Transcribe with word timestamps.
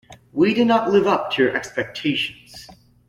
We 0.31 0.55
did 0.55 0.65
not 0.65 0.89
live 0.89 1.05
up 1.05 1.29
to 1.33 1.43
your 1.43 1.55
expectations. 1.55 2.67